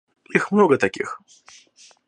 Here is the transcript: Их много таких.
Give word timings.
Их 0.33 0.51
много 0.51 0.79
таких. 0.79 1.21